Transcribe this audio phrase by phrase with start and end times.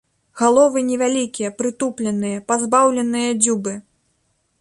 [0.39, 3.73] Галовы невялікія, прытупленыя, пазбаўленыя дзюбы.